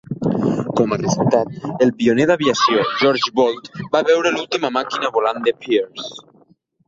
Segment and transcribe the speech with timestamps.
[0.79, 1.51] Com a resultat,
[1.85, 6.11] el pioner d'aviació George Bolt va veure l'última màquina volant de Pearse.